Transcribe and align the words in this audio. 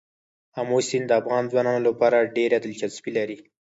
آمو 0.59 0.79
سیند 0.87 1.05
د 1.07 1.11
افغان 1.21 1.43
ځوانانو 1.51 1.81
لپاره 1.89 2.29
ډېره 2.35 2.57
دلچسپي 2.65 3.11
لري. 3.17 3.37